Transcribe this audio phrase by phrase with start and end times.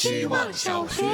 [0.00, 1.04] 希望小学。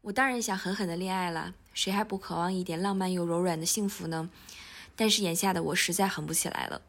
[0.00, 4.30] 我当然想狠狠的恋爱了，谁还不渴望一点浪漫又柔软的幸福呢？
[4.96, 6.80] 但是眼下的我实在狠不起来了。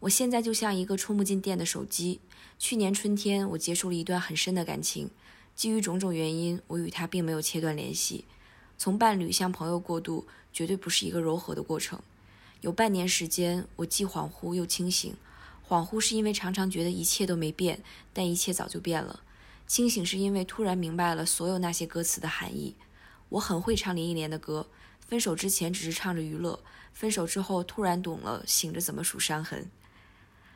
[0.00, 2.20] 我现在就像一个充不进电的手机。
[2.58, 5.10] 去年春天，我结束了一段很深的感情，
[5.54, 8.24] 基于种种原因，我与他并没有切断联系。
[8.78, 12.00] 从伴侣向朋友过渡，绝对不是一个柔和的过程。
[12.66, 15.14] 有半年时间，我既恍惚又清醒。
[15.68, 17.80] 恍惚是因为常常觉得一切都没变，
[18.12, 19.20] 但一切早就变了。
[19.68, 22.74] 清醒是因为突然明白了所有那些歌词的含义。
[23.28, 24.66] 我很会唱林忆莲的歌，
[25.06, 26.58] 分手之前只是唱着娱乐，
[26.92, 29.70] 分手之后突然懂了醒着怎么数伤痕。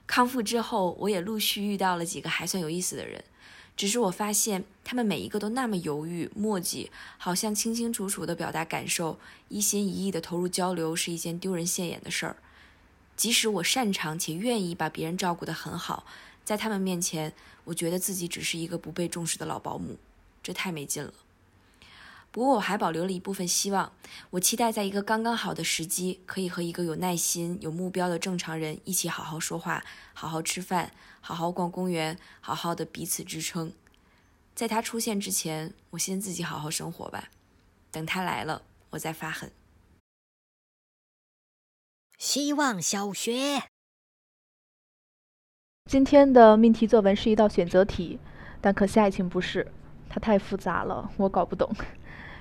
[0.08, 3.22] 康复之后，我也陆续遇到了几个还算有意思的人，
[3.80, 12.36] 只是我发现他们每一个都那么犹豫墨迹，好像清清楚楚地表达感受，一心一意地投入交流是一件丢人现眼的事儿。
[13.16, 16.04] 即使我擅长且愿意把别人照顾得很好，
[16.44, 17.32] 在他们面前。
[17.64, 19.96] 我觉得自己只是一个不被重视的老保姆，
[20.42, 21.14] 这太没劲了。
[22.32, 23.92] 不过我还保留了一部分希望，
[24.30, 33.72] 我期待在一个刚刚好的时机，可以和一个有耐心、有目标的正常人一起好好说话、好好吃饭、好好逛公园、好好的彼此支撑。
[34.54, 37.30] 在他出现之前，我先自己好好生活吧。
[37.90, 39.50] 等他来了，我再发狠。
[42.16, 43.64] 希望小学。
[45.86, 48.20] 今天的命题作文是一道选择题，
[48.60, 49.72] 但可惜爱情不是，
[50.08, 51.74] 它太复杂了，我搞不懂。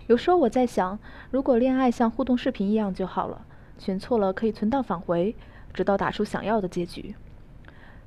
[0.09, 0.97] 有时候我在想，
[1.29, 3.45] 如果恋爱像互动视频一样就好了，
[3.77, 5.35] 选错了可以存档返回，
[5.71, 7.13] 直到打出想要的结局。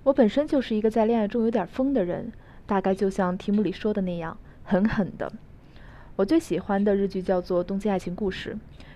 [0.03, 2.33] 我本身就是一个在恋爱中有点疯的人，
[2.67, 5.33] 大概就像题目里说的那样，狠狠的。
[6.17, 8.55] 我最喜欢的日剧叫做《东京爱情故事》，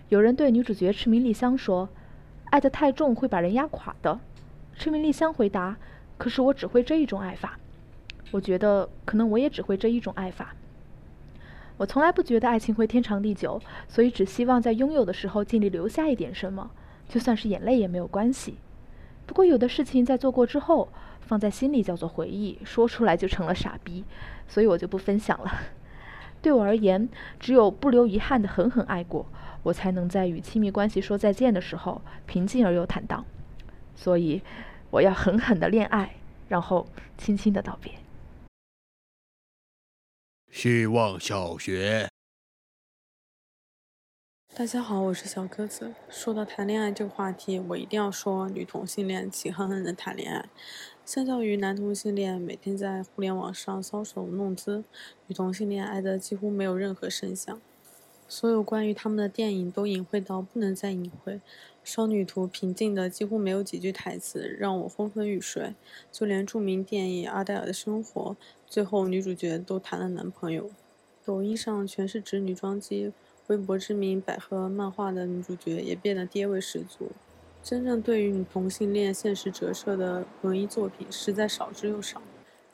[0.08, 1.88] 有人对女主角赤名莉香说
[2.50, 4.18] ：“爱得太重会把人压垮的。”
[4.74, 5.76] 赤名莉香回答。
[6.18, 7.56] 可是我只会这一种爱法，
[8.32, 10.56] 我觉得可能我也只会这一种爱法。
[11.76, 16.70] 我从来不觉得爱情会天长地久，所以只希望在拥有的时候尽力留下一点什么，
[17.08, 18.56] 就算是眼泪也没有关系。
[19.26, 20.88] 不过有的事情在做过之后，
[21.20, 24.04] 放在心里叫做回忆，说出来就成了傻逼，
[24.48, 25.50] 所以我就不分享了。
[26.40, 27.08] 对我而言，
[27.40, 29.26] 只有不留遗憾的狠狠爱过，
[29.62, 33.24] 我才能在与亲密关系说再见的时候平静而又坦荡。
[33.94, 34.42] 所以。
[34.88, 36.14] 我要狠狠的恋爱，
[36.48, 36.86] 然后
[37.18, 37.92] 轻轻的道别。
[40.56, 42.08] 希望小学，
[44.54, 45.94] 大家好，我是小鸽子。
[46.08, 50.48] 说到谈恋爱这个话题，我一定要说女同性恋起狠狠的谈恋爱。
[51.04, 54.82] 相较于男同性恋每天在互联网上搔首弄姿，
[55.26, 57.60] 女同性恋爱的几乎没有任何声响。
[58.28, 61.40] 所有关于他们的电影都隐晦到不能再隐晦。
[61.84, 65.74] 少女图平静的几乎没有几句台词，让我昏昏欲睡。
[66.10, 68.32] 就连著名电影《阿黛尔的生活》，
[68.66, 70.70] 最后女主角都谈了男朋友。
[71.24, 73.12] 抖音上全是指女装机，
[73.46, 77.12] 微博知名百合漫画的女主角也变得爹味十足。
[77.62, 82.20] 真正对于女同性恋现实折射的文艺作品实在少之又少，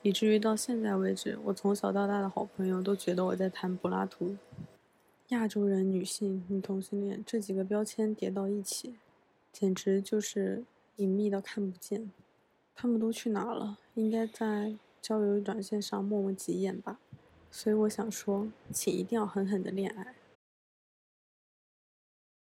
[0.01, 4.37] 以至于到现在为止，我从小到大的好朋友都觉得我在谈柏拉图。
[5.29, 8.97] 亚洲人、女性、女同性恋这几个标签叠到一起，
[9.53, 10.65] 简直就是
[10.97, 12.11] 隐秘到看不见。
[12.75, 13.79] 他们都去哪了？
[13.95, 17.01] 应该在交友软件上默默几眼吧。
[17.51, 20.15] 所以我想说，请一定要狠狠的恋爱。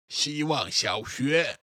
[0.08, 1.56] 希望小学。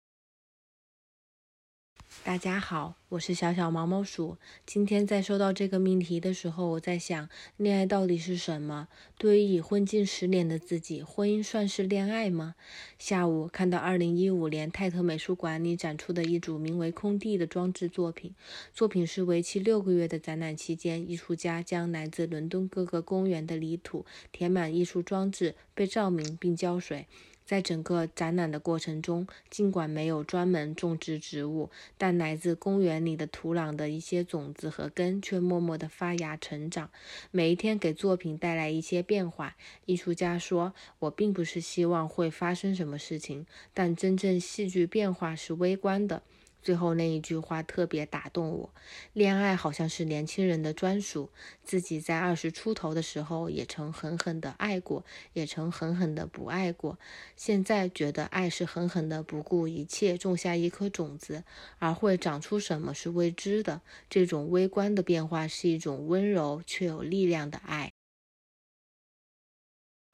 [2.23, 4.37] 大家好，我是小小毛毛鼠。
[4.67, 8.89] 今天在收到这个命题的时候，我在想，恋爱到底是什么？
[9.17, 12.57] 对于已婚近十年的自己，婚姻算是恋爱吗？
[12.99, 18.35] 下午看到二零一五年泰特美术馆里展出的一组名为《空地》的装置作品，
[18.75, 27.07] 作品是为期六个月的展览期间，艺术家将来自伦敦各个公园的泥土填满艺术装置，被照明并浇水。
[27.51, 36.91] 在整个展览的过程中，尽管没有专门种植植物，但来自公园里的土壤的一些种子和根却默默地发芽成长，
[37.33, 39.57] 每一天给作品带来一些变化。
[39.85, 43.45] 艺术家说：“我并不是希望会发生什么事情，
[43.75, 46.23] 但真正戏剧变化是微观的。”
[46.63, 48.71] 最后那一句话特别打动我，
[49.13, 51.31] 恋爱好像是年轻人的专属。
[51.65, 56.99] 自己在二十出头的时候，也曾狠狠的爱过，也曾狠狠的不爱过。
[57.37, 61.45] 现在觉得爱是狠狠的不顾一切种下一颗种子，
[61.79, 63.81] 而会长出什么是未知的。
[64.09, 67.93] 这种微观的变化是一种温柔却有力量的爱。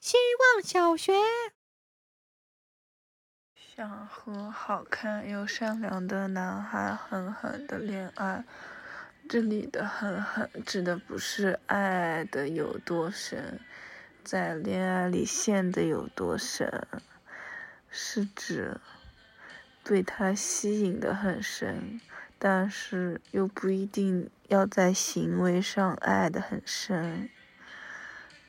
[0.00, 0.16] 希
[0.54, 1.12] 望小学。
[3.76, 8.42] 想和好看又善良的男孩狠狠的恋爱。
[9.28, 13.60] 这里的狠狠指的不是爱的有多深，
[14.24, 16.86] 在恋爱里陷的有多深，
[17.90, 18.80] 是指
[19.84, 22.00] 对他吸引的很深，
[22.38, 27.28] 但是又不一定要在行为上爱的很深。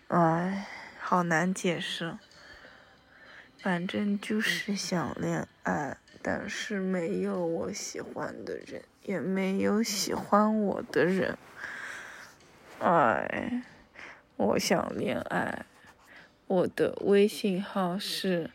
[0.08, 0.66] 哎，
[0.98, 2.18] 好难解释。
[3.60, 11.38] 反正就是想恋爱，但是没有我喜欢的人，也没有喜欢我的人。
[12.80, 13.64] 哎，
[14.38, 15.66] 我想恋爱。
[16.46, 18.52] 我的微信号是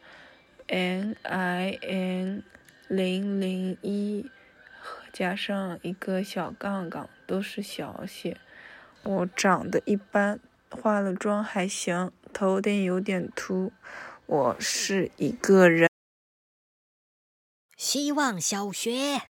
[0.68, 2.42] n i n
[2.88, 4.30] 零零一，
[5.12, 8.38] 加上一个小杠杠，都是小写。
[9.02, 10.38] 我长得一般，
[10.70, 13.72] 化了妆还行，头顶有点秃。
[14.32, 15.90] 我是一个人。
[17.76, 19.28] 希望小学，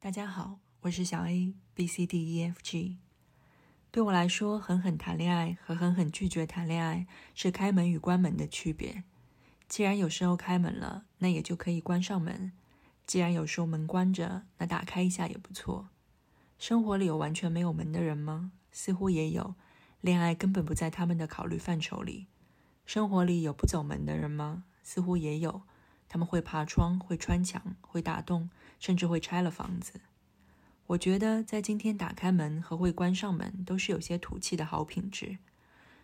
[0.00, 2.98] 大家好，我是小 A B C D E F G。
[3.92, 9.04] 对我来说，狠狠谈恋爱和狠狠拒绝谈恋爱是开门与关门的区别。
[9.68, 12.50] 既然有时候开门了，那也就可以关上门；
[13.06, 15.90] 既然有时候门关着，那打开一下也不错。
[16.58, 18.50] 生活里有完全没有门的人吗？
[18.72, 19.54] 似乎也有，
[20.00, 22.26] 恋爱根本不在他们的考虑范畴里。
[22.84, 24.64] 生活里有不走门的人吗？
[24.82, 25.62] 似乎也有，
[26.08, 30.00] 他们会爬窗，会穿墙，会打洞，甚至会拆了房子。
[30.88, 35.38] 我觉得在今天打开门和会关上门都是有些土气的好品质。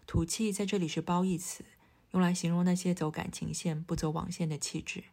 [0.07, 1.65] 土气在这里是褒义词，
[2.13, 5.05] 用来形容那些走感情线不走网线的气质。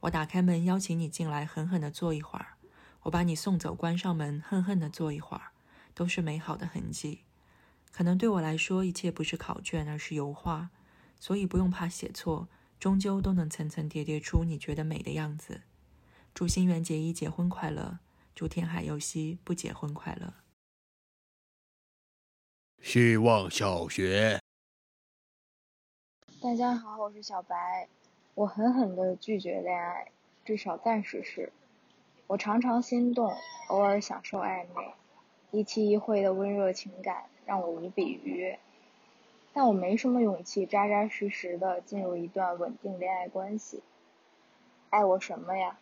[0.00, 2.58] 我打开门邀请你进来，狠狠地坐一会儿；
[3.04, 5.52] 我把你送走，关上门，恨恨地坐一会儿，
[5.94, 7.20] 都是美好的痕迹。
[7.90, 10.70] 可能对我来说，一切不是考卷，而是油画。
[11.18, 12.48] 所以不用怕写错，
[12.78, 15.62] 终究都能层层叠叠出你觉得美的样子。
[16.32, 17.98] 祝新垣结衣结婚快乐，
[18.34, 20.34] 祝天海佑希不结婚快乐。
[22.80, 24.40] 希望小学，
[26.40, 27.88] 大家好，我是小白。
[28.34, 30.12] 我狠狠的拒绝恋爱，
[30.44, 31.52] 至少暂时是。
[32.28, 33.34] 我常常心动，
[33.70, 34.94] 偶尔享受暧昧，
[35.50, 38.60] 一期一会的温热情感让我无比愉悦。
[39.52, 43.82] 但我没什么勇气扎扎实实的进入一段稳定恋爱关系。
[44.90, 45.78] 爱我什么呀？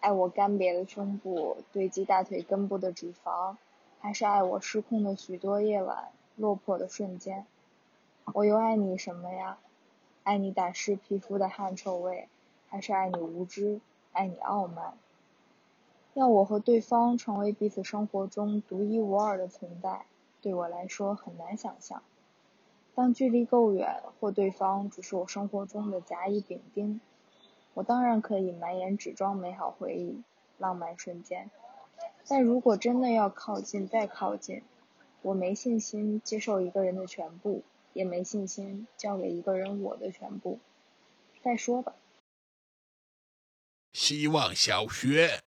[0.00, 3.56] 爱我干瘪的胸部，堆积大腿根部的脂肪，
[4.00, 7.44] 还是爱我失控的许多夜晚，落魄的瞬间？
[8.34, 9.58] 我又爱你什么呀？
[10.22, 12.28] 爱你打湿皮肤的汗臭味，
[12.68, 13.80] 还是爱你无知，
[14.12, 14.94] 爱你傲慢？
[16.14, 20.06] 要我和对方成为彼此生活中独一无二的存在，
[20.40, 22.02] 对我来说很难想象。
[22.98, 27.00] 当距离够远，或对方只是我生活中的甲乙丙丁，
[27.74, 30.20] 我当然可以满眼只装美好回忆、
[30.58, 31.48] 浪漫瞬间。
[32.26, 34.62] 但如果真的要靠近再靠近，
[35.22, 37.62] 我没信心接受一个人的全部，
[37.92, 40.58] 也没信心交给一个人我的全部。
[41.40, 41.94] 再说吧。
[43.92, 45.44] 希望小学。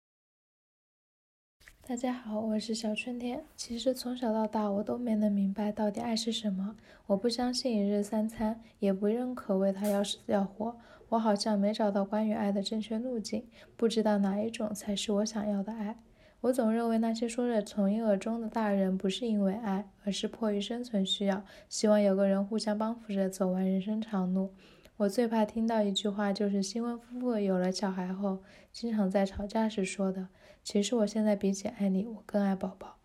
[1.87, 3.41] 大家好，我是小春天。
[3.55, 6.75] 其实从小到大，我都没能明白到底爱是什么。
[7.05, 10.75] 我不相信一日三餐，也不认可为他要死要活。
[11.07, 13.45] 我好像没找到关于爱的正确路径，
[13.77, 15.97] 不知道哪一种才是我想要的爱。
[16.41, 24.53] 我总认为那些说着从一而终的大人，不是因为爱，而是迫于生存需要，希望有个人互相帮扶着走完人生长路。
[24.97, 28.39] 我最怕听到一句话，就是新婚夫妇有了小孩后，
[28.73, 30.27] 经常在吵架时说的。
[30.67, 32.97] 其实我现在比起爱你，我更爱宝宝。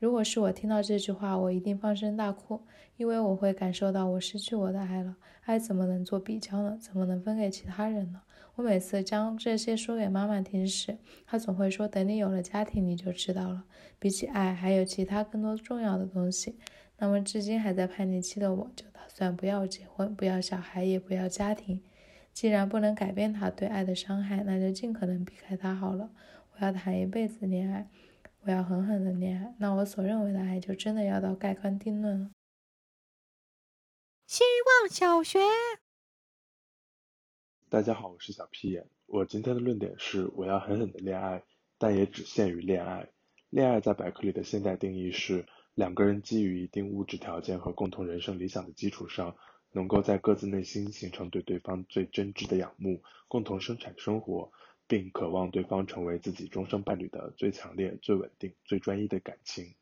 [0.00, 2.60] 如果是我听到这句话，我一定放声大哭，
[2.96, 5.14] 因为我会感受到我失去我的爱了。
[5.44, 6.76] 爱怎么能做比较呢？
[6.82, 8.20] 怎么能分给其他人呢？
[8.56, 13.62] 我每次将这些说给妈妈听时，她总会说：“等你有了家庭，你就知道了。”
[14.00, 16.58] 比起爱，还有其他更多重要的东西。
[16.98, 21.80] 那么，至今还在叛逆期的我，就打算不要结婚，不要小孩，也不要家庭。
[22.32, 26.10] 既然不能改变他对爱的伤害，那就尽可能避开他好了。
[26.56, 27.90] 我要谈一辈子恋爱，
[28.42, 32.30] 我要狠狠的恋爱，那我所认为的爱就真的要到盖棺定论了。
[34.28, 34.44] 希
[34.80, 35.40] 望小学，
[37.68, 38.86] 大家好，我是小屁眼。
[39.06, 41.42] 我今天的论点是，我要狠狠的恋爱，
[41.76, 43.08] 但也只限于恋爱。
[43.50, 49.36] 恋爱在百科里的现代定义是，两个人基于一定物质条件和共同人生理想的基础上，
[49.72, 54.52] 能够在各自内心形成对对方最真挚的仰慕，共同生产生活。
[54.94, 59.74] 并渴望对方成为自己终生伴侣的最强烈、最稳定、最专一的感情，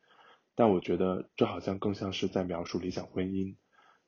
[0.55, 3.57] 但我觉得这好像更像是在描述理想婚姻。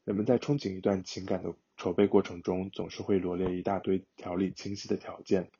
[0.04, 5.50] 人们在憧憬一段情感的筹备过程中总是会罗列一大堆条理清晰的条件，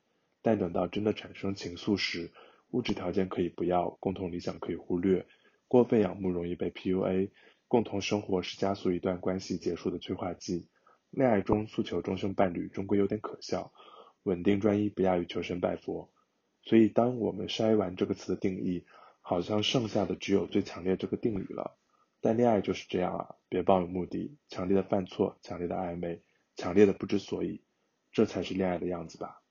[0.41, 2.31] 但等到真的产生情愫时，
[2.71, 5.27] 物质条件可以不要，共同理想可以忽略，
[5.67, 7.29] 过分仰慕容易被 PUA，
[7.67, 10.65] 共同生活是加速一段关系结束的催化剂。
[11.11, 13.71] 恋爱中诉求终生伴侣终归有点可笑，
[14.25, 16.11] 稳定专一不亚于求神拜佛。
[16.61, 18.85] 所以当我们筛完这个词的定义，
[19.21, 21.77] 好像剩下的只有最强烈这个定语了。
[22.21, 26.23] 但恋爱就是这样啊，别抱有目的，强烈的犯错，强烈的暧昧，
[26.55, 27.63] 强烈的不知所以，
[28.11, 29.43] 这才是恋爱的样子吧。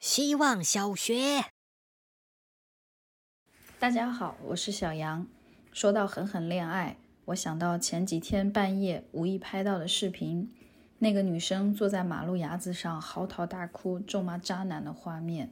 [0.00, 1.44] 希望小学，
[3.78, 5.26] 大家好，我是小杨。
[5.72, 10.50] 说到狠狠恋爱，我想到前几天半夜无意拍到的视频，
[11.00, 15.50] 那个女生坐在马路牙子上嚎啕大哭，咒骂渣男的画面。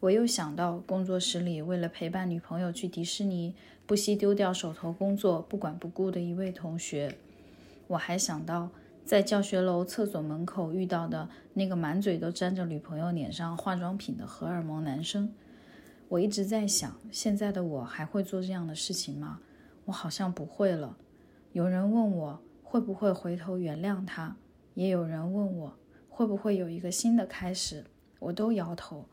[0.00, 3.54] 我又想到工作室里为了陪伴女朋友去迪士尼，
[3.86, 7.14] 不惜丢掉手头工作，不管不顾的一位同学。
[7.86, 8.70] 我还想到
[9.04, 15.32] 在教学楼厕所门口遇到的那个满嘴都沾着女朋友脸上化妆品的荷尔蒙男生。
[16.08, 19.38] 我一直在想，现在的我还会做这样的事情吗？
[19.84, 20.96] 我好像不会了。
[21.52, 24.36] 有人问我会不会回头原谅他，
[24.74, 27.84] 也有人问我会不会有一个新的开始，
[28.18, 29.06] 我都摇头。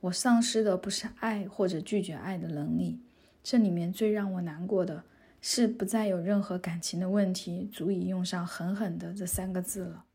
[0.00, 3.00] 我丧失的不是爱或者拒绝爱的能力，
[3.42, 5.04] 这里面最让我难过的
[5.40, 10.05] 是不再有任何感情的问题足以用上“狠狠的”这三个字了。